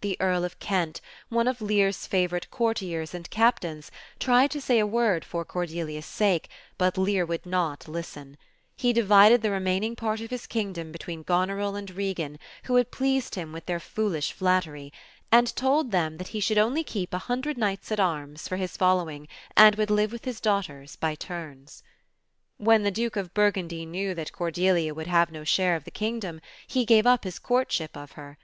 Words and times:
The 0.00 0.16
Earl 0.20 0.44
of 0.44 0.60
Kent, 0.60 1.00
one 1.28 1.48
of 1.48 1.60
Lear's 1.60 2.06
favorite 2.06 2.48
courtiers 2.52 3.12
and 3.14 3.28
cap 3.30 3.58
tains, 3.58 3.90
tried 4.20 4.52
to 4.52 4.60
say 4.60 4.78
a 4.78 4.86
word 4.86 5.24
for 5.24 5.44
Cordelia's 5.44 6.06
sake, 6.06 6.48
but 6.78 6.96
Lear 6.96 7.26
would 7.26 7.44
not 7.44 7.80
J. 7.80 7.84
Children'a 7.86 7.98
Shakttpeare 7.98 8.14
26 8.14 8.14
THE 8.14 8.36
CHILDRISN'S 8.36 8.38
SHAKESPEARE. 8.38 8.70
listen. 8.70 8.76
He 8.76 8.92
divided 8.92 9.42
the 9.42 9.50
remaining 9.50 9.96
part 9.96 10.20
of 10.20 10.30
his 10.30 10.46
kingdom 10.46 10.92
between 10.92 11.22
Gon 11.24 11.48
eril 11.48 11.76
and 11.76 11.90
Regan, 11.90 12.38
who 12.66 12.76
had 12.76 12.92
pleased 12.92 13.34
him 13.34 13.52
with 13.52 13.66
their 13.66 13.80
foolish 13.80 14.30
flattery, 14.30 14.92
and 15.32 15.56
told 15.56 15.90
them 15.90 16.18
that 16.18 16.28
he 16.28 16.38
should 16.38 16.56
only 16.58 16.84
keep 16.84 17.12
a 17.12 17.18
hundred 17.26 17.58
knights 17.58 17.90
at 17.90 17.98
arms 17.98 18.46
for 18.46 18.56
his 18.56 18.76
following, 18.76 19.26
and 19.56 19.74
would 19.74 19.90
live 19.90 20.12
with 20.12 20.26
his 20.26 20.40
daughters 20.40 20.94
by 20.94 21.16
turns. 21.16 21.82
When 22.58 22.84
the 22.84 22.92
Duke 22.92 23.16
of 23.16 23.34
Burgundy 23.34 23.84
knew 23.84 24.14
that 24.14 24.30
Cordelia 24.30 24.94
would 24.94 25.08
have 25.08 25.32
no 25.32 25.42
share 25.42 25.74
of 25.74 25.82
the 25.82 25.90
kingdom, 25.90 26.40
he 26.68 26.84
gave 26.84 27.04
up 27.04 27.24
his 27.24 27.40
courtship 27.40 27.96
of 27.96 28.12
her. 28.12 28.38